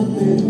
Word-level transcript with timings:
Louvado 0.00 0.49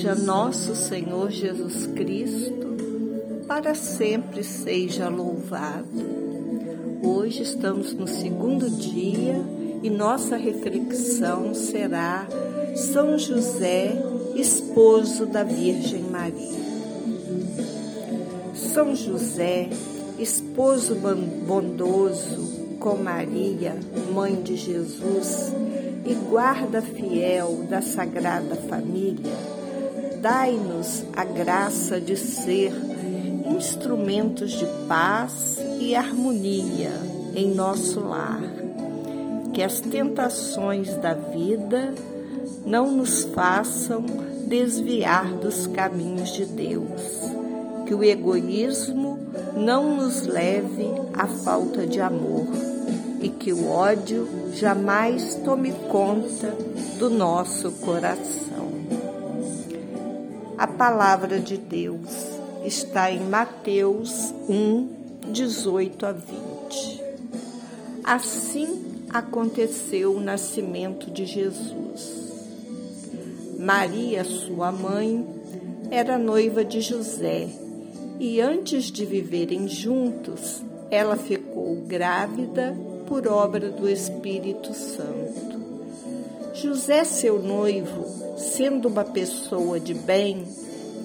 seja 0.00 0.14
nosso 0.14 0.74
Senhor 0.74 1.30
Jesus 1.30 1.86
Cristo, 1.88 2.74
para 3.46 3.74
sempre 3.74 4.42
seja 4.42 5.10
louvado. 5.10 5.86
Hoje 7.02 7.42
estamos 7.42 7.92
no 7.92 8.08
segundo 8.08 8.70
dia 8.70 9.44
e 9.82 9.90
nossa 9.90 10.38
reflexão 10.38 11.54
será 11.54 12.26
São 12.74 13.18
José, 13.18 14.02
esposo 14.34 15.26
da 15.26 15.44
Virgem 15.44 16.04
Maria. 16.04 16.64
São 18.54 18.96
José, 18.96 19.68
esposo 20.18 20.94
bondoso 20.94 22.78
com 22.78 22.96
Maria, 22.96 23.78
mãe 24.14 24.40
de 24.40 24.56
Jesus, 24.56 25.52
e 26.06 26.14
guarda 26.14 26.80
fiel 26.80 27.66
da 27.68 27.82
Sagrada 27.82 28.56
Família, 28.56 29.60
dai-nos 30.20 31.04
a 31.16 31.24
graça 31.24 32.00
de 32.00 32.16
ser 32.16 32.72
instrumentos 33.56 34.52
de 34.52 34.66
paz 34.86 35.58
e 35.78 35.94
harmonia 35.94 36.92
em 37.34 37.54
nosso 37.54 38.00
lar. 38.00 38.42
Que 39.52 39.62
as 39.62 39.80
tentações 39.80 40.94
da 40.96 41.14
vida 41.14 41.94
não 42.64 42.90
nos 42.90 43.24
façam 43.24 44.04
desviar 44.46 45.32
dos 45.34 45.66
caminhos 45.66 46.32
de 46.34 46.44
Deus. 46.44 47.20
Que 47.86 47.94
o 47.94 48.04
egoísmo 48.04 49.18
não 49.56 49.96
nos 49.96 50.26
leve 50.26 50.86
à 51.14 51.26
falta 51.26 51.86
de 51.86 52.00
amor 52.00 52.46
e 53.20 53.28
que 53.28 53.52
o 53.52 53.68
ódio 53.68 54.28
jamais 54.54 55.34
tome 55.44 55.72
conta 55.90 56.54
do 56.98 57.10
nosso 57.10 57.72
coração. 57.72 58.59
A 60.60 60.66
palavra 60.66 61.40
de 61.40 61.56
Deus 61.56 62.10
está 62.66 63.10
em 63.10 63.20
Mateus 63.20 64.30
1, 64.46 64.88
18 65.32 66.04
a 66.04 66.12
20. 66.12 67.02
Assim 68.04 69.06
aconteceu 69.08 70.14
o 70.14 70.20
nascimento 70.20 71.10
de 71.10 71.24
Jesus. 71.24 72.34
Maria, 73.58 74.22
sua 74.22 74.70
mãe, 74.70 75.26
era 75.90 76.18
noiva 76.18 76.62
de 76.62 76.82
José 76.82 77.48
e 78.18 78.38
antes 78.38 78.90
de 78.90 79.06
viverem 79.06 79.66
juntos, 79.66 80.62
ela 80.90 81.16
ficou 81.16 81.76
grávida 81.86 82.76
por 83.06 83.26
obra 83.26 83.70
do 83.70 83.88
Espírito 83.88 84.74
Santo. 84.74 85.49
José, 86.62 87.04
seu 87.04 87.42
noivo, 87.42 88.36
sendo 88.36 88.88
uma 88.88 89.02
pessoa 89.02 89.80
de 89.80 89.94
bem, 89.94 90.44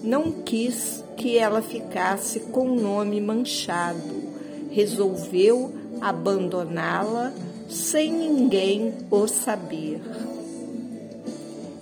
não 0.03 0.29
quis 0.29 1.01
que 1.15 1.37
ela 1.37 1.61
ficasse 1.61 2.41
com 2.41 2.71
o 2.71 2.75
nome 2.75 3.21
manchado. 3.21 4.33
Resolveu 4.69 5.73
abandoná-la 6.01 7.31
sem 7.69 8.11
ninguém 8.11 8.93
o 9.09 9.27
saber. 9.27 10.01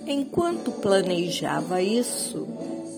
Enquanto 0.06 0.70
planejava 0.70 1.82
isso, 1.82 2.46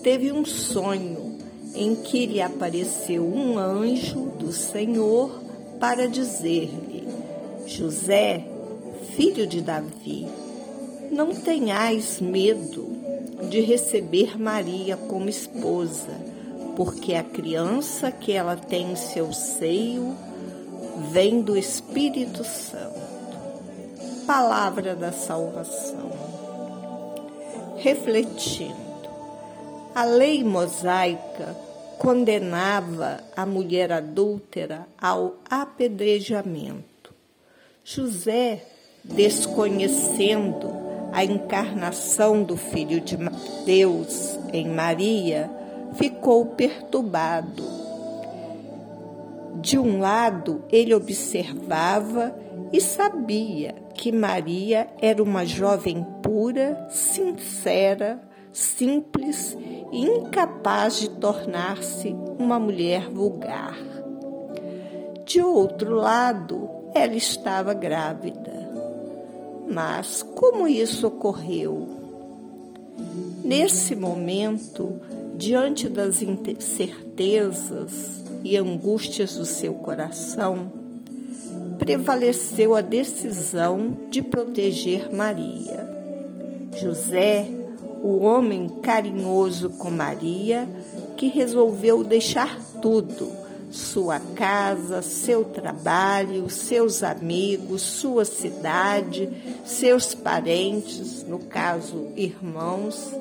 teve 0.03 0.31
um 0.31 0.45
sonho 0.45 1.39
em 1.73 1.95
que 1.95 2.27
lhe 2.27 2.41
apareceu 2.41 3.25
um 3.25 3.57
anjo 3.57 4.31
do 4.37 4.53
Senhor 4.53 5.41
para 5.79 6.07
dizer-lhe: 6.07 7.07
José, 7.65 8.45
filho 9.15 9.47
de 9.47 9.59
Davi, 9.59 10.27
não 11.11 11.33
tenhais 11.33 12.19
medo 12.19 12.87
de 13.49 13.61
receber 13.61 14.39
Maria 14.39 14.97
como 14.97 15.29
esposa, 15.29 16.13
porque 16.75 17.13
a 17.13 17.23
criança 17.23 18.11
que 18.11 18.31
ela 18.31 18.55
tem 18.55 18.91
em 18.91 18.95
seu 18.95 19.31
seio 19.33 20.15
vem 21.11 21.41
do 21.41 21.57
Espírito 21.57 22.43
Santo. 22.43 23.07
Palavra 24.25 24.95
da 24.95 25.11
salvação. 25.11 26.11
Refletindo, 27.77 28.75
a 29.95 30.03
lei 30.03 30.43
mosaica 30.43 31.55
condenava 31.97 33.19
a 33.35 33.45
mulher 33.45 33.91
adúltera 33.91 34.87
ao 34.99 35.35
apedrejamento. 35.49 37.13
José, 37.83 38.63
desconhecendo 39.03 40.76
a 41.17 41.25
encarnação 41.25 42.43
do 42.43 42.55
Filho 42.55 43.01
de 43.01 43.17
Deus 43.65 44.37
em 44.53 44.69
Maria, 44.69 45.49
ficou 45.93 46.45
perturbado. 46.45 47.63
De 49.55 49.79
um 49.79 49.99
lado, 49.99 50.63
ele 50.71 50.93
observava 50.93 52.35
e 52.71 52.79
sabia 52.79 53.73
que 53.95 54.11
Maria 54.11 54.89
era 55.01 55.23
uma 55.23 55.43
jovem 55.43 56.05
pura, 56.21 56.85
sincera, 56.87 58.21
simples 58.53 59.57
e 59.91 60.05
incapaz 60.05 60.99
de 60.99 61.09
tornar-se 61.09 62.15
uma 62.37 62.59
mulher 62.59 63.09
vulgar. 63.09 63.75
De 65.25 65.41
outro 65.41 65.95
lado, 65.95 66.69
ela 66.93 67.15
estava 67.15 67.73
grávida. 67.73 68.66
Mas 69.69 70.23
como 70.23 70.67
isso 70.67 71.07
ocorreu? 71.07 71.87
Nesse 73.43 73.95
momento, 73.95 74.99
diante 75.35 75.89
das 75.89 76.21
incertezas 76.21 78.23
e 78.43 78.57
angústias 78.57 79.35
do 79.35 79.45
seu 79.45 79.73
coração, 79.73 80.71
prevaleceu 81.77 82.75
a 82.75 82.81
decisão 82.81 83.97
de 84.09 84.21
proteger 84.21 85.13
Maria. 85.13 85.87
José, 86.79 87.47
o 88.03 88.23
homem 88.23 88.69
carinhoso 88.81 89.69
com 89.71 89.91
Maria, 89.91 90.67
que 91.15 91.27
resolveu 91.27 92.03
deixar 92.03 92.59
tudo 92.81 93.46
sua 93.69 94.19
casa, 94.19 95.01
seu 95.01 95.43
trabalho, 95.43 96.49
seus 96.49 97.03
amigos, 97.03 97.81
sua 97.81 98.25
cidade, 98.25 99.29
seus 99.65 100.15
parentes, 100.15 101.23
no 101.23 101.39
caso, 101.39 102.07
irmãos. 102.15 103.11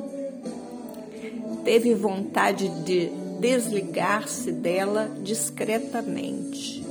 Teve 1.65 1.95
vontade 1.95 2.69
de 2.85 3.11
desligar-se 3.41 4.53
dela 4.53 5.11
discretamente. 5.23 6.85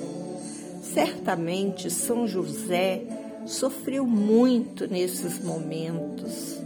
Certamente 0.94 1.90
São 1.90 2.28
José 2.28 3.02
sofreu 3.46 4.06
muito 4.06 4.88
nesses 4.88 5.44
momentos. 5.44 6.58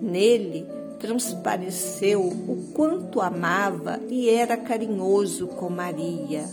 Nele 0.00 0.66
transpareceu 1.02 2.22
o 2.22 2.70
quanto 2.72 3.20
amava 3.20 4.00
e 4.08 4.30
era 4.30 4.56
carinhoso 4.56 5.48
com 5.48 5.68
Maria 5.68 6.44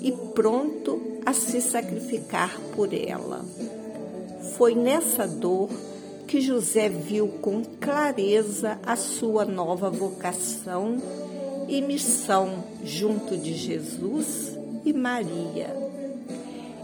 e 0.00 0.12
pronto 0.34 1.20
a 1.26 1.34
se 1.34 1.60
sacrificar 1.60 2.58
por 2.76 2.94
ela. 2.94 3.44
Foi 4.56 4.76
nessa 4.76 5.26
dor 5.26 5.68
que 6.28 6.40
José 6.40 6.88
viu 6.88 7.26
com 7.26 7.62
clareza 7.80 8.78
a 8.86 8.94
sua 8.94 9.44
nova 9.44 9.90
vocação 9.90 11.02
e 11.68 11.82
missão 11.82 12.64
junto 12.84 13.36
de 13.36 13.52
Jesus 13.54 14.56
e 14.84 14.92
Maria. 14.92 15.76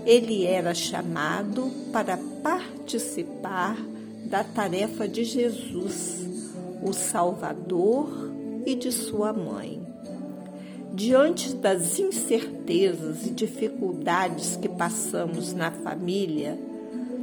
Ele 0.05 0.45
era 0.45 0.75
chamado 0.75 1.71
para 1.93 2.19
participar 2.43 3.77
da 4.25 4.43
tarefa 4.43 5.09
de 5.09 5.25
Jesus, 5.25 6.19
o 6.89 6.95
Salvador 6.95 8.09
e 8.65 8.75
de 8.75 8.91
sua 8.91 9.33
mãe. 9.33 9.81
Diante 10.93 11.55
das 11.55 11.99
incertezas 11.99 13.27
e 13.27 13.31
dificuldades 13.31 14.57
que 14.57 14.69
passamos 14.69 15.53
na 15.53 15.71
família, 15.71 16.59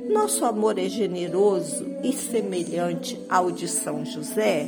nosso 0.09 0.45
amor 0.45 0.77
é 0.77 0.87
generoso 0.87 1.85
e 2.03 2.13
semelhante 2.13 3.19
ao 3.27 3.51
de 3.51 3.67
São 3.67 4.05
José? 4.05 4.67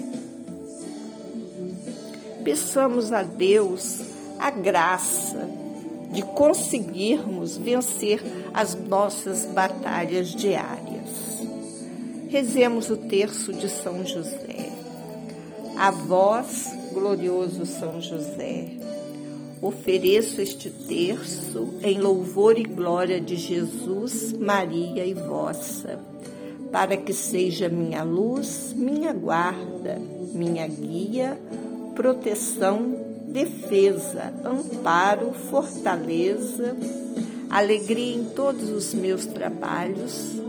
Peçamos 2.44 3.14
a 3.14 3.22
Deus 3.22 4.02
a 4.40 4.50
graça 4.50 5.48
de 6.12 6.22
conseguirmos 6.24 7.56
vencer 7.56 8.22
as 8.54 8.74
nossas 8.74 9.46
batalhas 9.46 10.30
diárias. 10.30 10.88
Rezemos 12.30 12.90
o 12.90 12.98
terço 12.98 13.54
de 13.54 13.70
São 13.70 14.06
José. 14.06 14.47
A 15.80 15.92
vós, 15.92 16.66
glorioso 16.92 17.64
São 17.68 18.02
José, 18.02 18.68
ofereço 19.62 20.42
este 20.42 20.72
terço 20.72 21.76
em 21.84 22.02
louvor 22.02 22.58
e 22.58 22.64
glória 22.64 23.22
de 23.22 23.36
Jesus, 23.36 24.34
Maria 24.34 25.06
e 25.06 25.14
vossa, 25.14 26.00
para 26.72 26.98
que 26.98 27.14
seja 27.14 27.70
minha 27.70 28.02
luz, 28.02 28.74
minha 28.76 29.14
guarda, 29.14 30.02
minha 30.34 30.68
guia, 30.68 31.40
proteção 31.94 32.96
defesa, 33.28 34.34
amparo, 34.44 35.32
fortaleza, 35.32 36.76
alegria 37.52 38.16
em 38.16 38.26
todos 38.26 38.72
os 38.72 38.96
meus 38.96 39.28
trabalhos, 39.28 40.42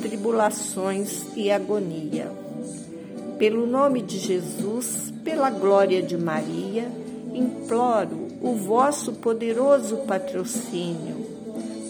tribulações 0.00 1.24
e 1.34 1.50
agonia. 1.50 2.49
Pelo 3.40 3.66
nome 3.66 4.02
de 4.02 4.18
Jesus, 4.18 5.12
pela 5.24 5.50
glória 5.50 6.00
de 6.02 6.16
Maria, 6.16 6.88
imploro 7.34 8.28
o 8.40 8.54
vosso 8.54 9.14
poderoso 9.14 9.96
patrocínio, 10.06 11.26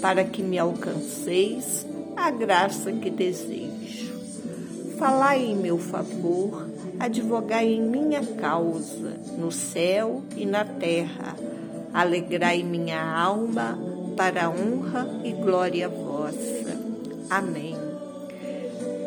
para 0.00 0.25
que 0.25 0.43
me 0.43 0.58
alcanceis 0.58 1.85
a 2.17 2.31
graça 2.31 2.91
que 2.93 3.11
desejo. 3.11 4.14
Falai 4.97 5.44
em 5.44 5.56
meu 5.56 5.76
favor 5.76 6.70
advogai 7.00 7.67
em 7.67 7.81
minha 7.81 8.23
causa, 8.23 9.17
no 9.38 9.50
céu 9.50 10.23
e 10.37 10.44
na 10.44 10.67
terra. 10.67 11.35
Alegrai 11.94 12.62
minha 12.62 13.02
alma, 13.02 13.79
para 14.17 14.44
a 14.44 14.50
honra 14.50 15.08
e 15.25 15.32
glória 15.32 15.88
vossa. 15.88 16.79
Amém. 17.31 17.69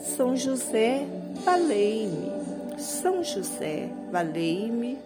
São 0.00 0.36
José, 0.36 1.06
valei-me. 1.44 2.32
São 2.78 3.22
José, 3.22 3.88
valei-me. 4.10 4.98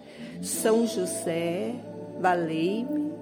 São 0.43 0.87
José, 0.87 1.75
valei-me. 2.21 3.13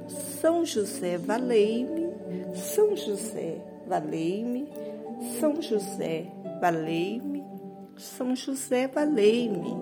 São 0.40 0.64
José, 0.64 1.16
valei-me. 1.18 2.10
São 2.54 2.96
José, 2.96 3.58
valei-me. 3.86 4.68
São 5.38 5.60
José, 5.60 6.26
valei-me. 6.60 7.44
São 7.98 8.34
José, 8.34 8.86
valei-me. 8.88 9.74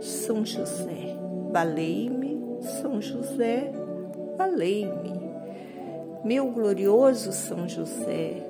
São 0.00 0.44
José, 0.44 1.16
valei-me. 1.52 2.40
São 2.80 3.00
José, 3.00 3.72
valei-me. 4.36 5.20
Meu 6.24 6.50
glorioso 6.50 7.32
São 7.32 7.66
José, 7.66 8.49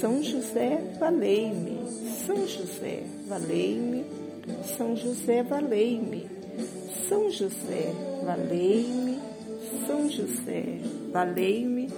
São 0.00 0.22
José, 0.22 0.78
valei-me. 1.00 1.78
São 2.26 2.46
José, 2.46 3.02
valei-me. 3.26 4.04
São 4.76 4.94
José, 4.94 5.42
valei-me. 5.42 6.26
São 7.08 7.30
José, 7.30 7.92
valei-me. 8.22 9.18
São 9.86 10.10
José, 10.10 10.80
valei-me. 11.12 11.88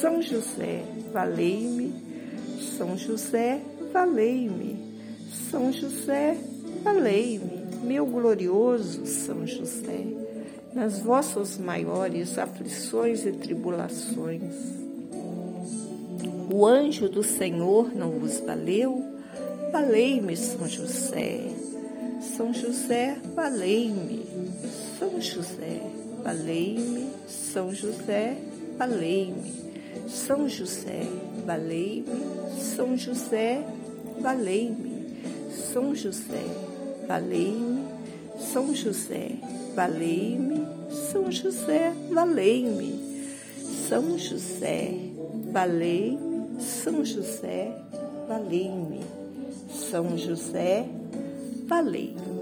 São 0.00 0.20
José, 0.20 0.82
valei-me. 1.10 1.94
São 2.76 2.98
José, 2.98 3.62
valei-me. 3.92 4.94
São 5.50 5.72
José, 5.72 6.36
valei-me. 6.84 7.62
Meu 7.82 8.06
glorioso 8.06 9.06
São 9.06 9.46
José, 9.46 10.04
nas 10.74 11.00
vossas 11.00 11.56
maiores 11.56 12.38
aflições 12.38 13.24
e 13.24 13.32
tribulações. 13.32 14.91
O 16.54 16.66
anjo 16.66 17.08
do 17.08 17.22
Senhor 17.22 17.96
não 17.96 18.10
vos 18.10 18.38
valeu? 18.40 19.02
Valei-me, 19.72 20.36
São 20.36 20.68
José. 20.68 21.40
São 22.36 22.52
José, 22.52 23.16
valei-me. 23.34 24.26
São 24.98 25.18
José, 25.18 25.80
valei-me. 26.22 27.08
São 27.26 27.74
José, 27.74 28.36
valei-me. 28.76 29.50
São 30.06 30.46
José, 30.46 31.08
valei-me. 31.46 32.60
São 32.60 32.98
José, 32.98 33.64
valei-me. 34.20 35.06
São 35.72 35.94
José, 35.94 36.44
valei-me. 37.08 37.82
São 38.52 38.74
José, 38.74 39.30
valei-me. 39.74 40.66
São 41.10 41.32
José, 41.32 41.94
valei-me. 42.10 43.00
São 43.88 44.18
José, 44.18 44.92
valei-me. 45.50 46.31
São 46.58 47.04
José, 47.04 47.72
valei-me. 48.28 49.00
São 49.70 50.16
José, 50.16 50.86
valei-me. 51.66 52.32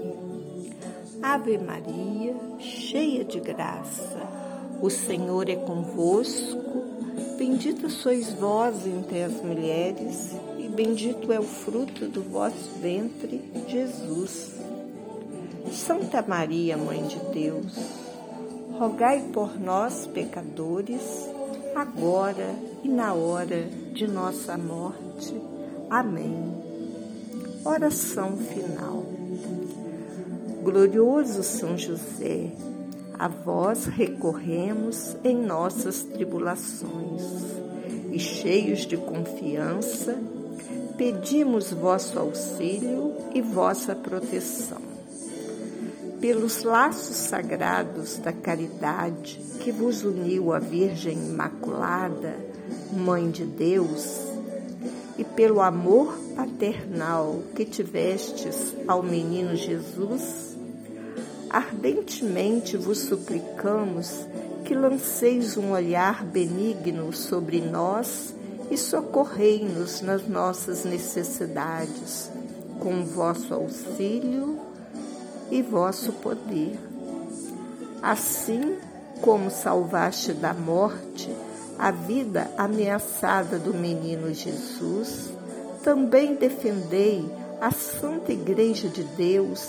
Ave 1.21 1.57
Maria, 1.57 2.35
cheia 2.59 3.23
de 3.23 3.39
graça, 3.39 4.19
o 4.81 4.89
Senhor 4.89 5.47
é 5.49 5.55
convosco. 5.55 6.57
Bendita 7.37 7.89
sois 7.89 8.31
vós 8.33 8.87
entre 8.87 9.23
as 9.23 9.33
mulheres, 9.41 10.31
e 10.57 10.67
bendito 10.67 11.31
é 11.31 11.39
o 11.39 11.43
fruto 11.43 12.07
do 12.07 12.23
vosso 12.23 12.71
ventre, 12.81 13.41
Jesus. 13.67 14.51
Santa 15.71 16.23
Maria, 16.27 16.75
Mãe 16.75 17.03
de 17.03 17.19
Deus, 17.31 17.73
rogai 18.77 19.21
por 19.31 19.59
nós, 19.59 20.07
pecadores, 20.07 21.01
agora 21.75 22.55
e 22.83 22.89
na 22.89 23.13
hora 23.13 23.63
de 23.93 24.07
nossa 24.07 24.57
morte. 24.57 25.35
Amém. 25.89 26.35
Oração 27.63 28.37
final. 28.37 29.05
Glorioso 30.63 31.43
São 31.43 31.77
José, 31.77 32.51
a 33.17 33.27
vós 33.27 33.85
recorremos 33.85 35.15
em 35.23 35.35
nossas 35.35 36.03
tribulações 36.03 37.23
e, 38.11 38.19
cheios 38.19 38.85
de 38.85 38.97
confiança, 38.97 40.17
pedimos 40.97 41.71
vosso 41.71 42.19
auxílio 42.19 43.15
e 43.33 43.41
vossa 43.41 43.95
proteção. 43.95 44.90
Pelos 46.21 46.61
laços 46.61 47.17
sagrados 47.17 48.19
da 48.19 48.31
caridade 48.31 49.41
que 49.59 49.71
vos 49.71 50.03
uniu 50.03 50.53
à 50.53 50.59
Virgem 50.59 51.17
Imaculada, 51.17 52.37
Mãe 52.93 53.31
de 53.31 53.43
Deus, 53.43 54.19
e 55.17 55.23
pelo 55.23 55.59
amor 55.61 56.15
paternal 56.35 57.41
que 57.55 57.65
tivestes 57.65 58.75
ao 58.87 59.01
menino 59.01 59.55
Jesus, 59.55 60.55
ardentemente 61.49 62.77
vos 62.77 62.99
suplicamos 62.99 64.11
que 64.63 64.75
lanceis 64.75 65.57
um 65.57 65.71
olhar 65.71 66.23
benigno 66.23 67.11
sobre 67.11 67.59
nós 67.61 68.35
e 68.69 68.77
socorrei-nos 68.77 70.01
nas 70.01 70.27
nossas 70.27 70.85
necessidades, 70.85 72.29
com 72.79 73.03
vosso 73.05 73.55
auxílio 73.55 74.70
e 75.51 75.61
vosso 75.61 76.13
poder. 76.13 76.79
Assim 78.01 78.77
como 79.21 79.51
salvaste 79.51 80.33
da 80.33 80.53
morte 80.53 81.29
a 81.77 81.91
vida 81.91 82.49
ameaçada 82.57 83.57
do 83.57 83.73
menino 83.73 84.33
Jesus, 84.33 85.31
também 85.83 86.35
defendei 86.35 87.27
a 87.59 87.71
Santa 87.71 88.31
Igreja 88.31 88.87
de 88.87 89.03
Deus 89.03 89.67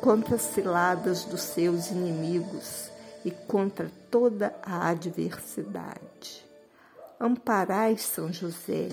contra 0.00 0.34
as 0.34 0.42
ciladas 0.42 1.24
dos 1.24 1.40
seus 1.40 1.90
inimigos 1.90 2.90
e 3.24 3.30
contra 3.30 3.90
toda 4.10 4.54
a 4.62 4.88
adversidade. 4.90 6.44
Amparai, 7.18 7.96
São 7.96 8.32
José, 8.32 8.88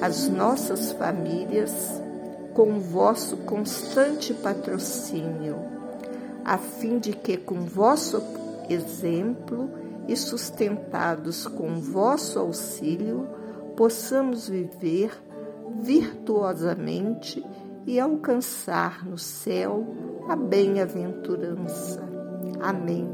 as 0.00 0.26
nossas 0.28 0.92
famílias 0.92 1.70
com 2.58 2.72
o 2.72 2.80
vosso 2.80 3.36
constante 3.36 4.34
patrocínio, 4.34 5.60
a 6.44 6.58
fim 6.58 6.98
de 6.98 7.12
que, 7.12 7.36
com 7.36 7.60
vosso 7.60 8.20
exemplo 8.68 9.70
e 10.08 10.16
sustentados 10.16 11.46
com 11.46 11.76
vosso 11.76 12.36
auxílio, 12.40 13.28
possamos 13.76 14.48
viver 14.48 15.12
virtuosamente 15.80 17.46
e 17.86 18.00
alcançar 18.00 19.06
no 19.06 19.16
céu 19.16 19.86
a 20.28 20.34
bem-aventurança. 20.34 22.02
Amém. 22.60 23.08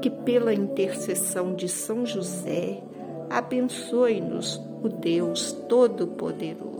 Que 0.00 0.08
pela 0.08 0.54
intercessão 0.54 1.56
de 1.56 1.68
São 1.68 2.06
José, 2.06 2.84
abençoe-nos 3.28 4.62
o 4.80 4.88
Deus 4.88 5.50
Todo-Poderoso. 5.68 6.79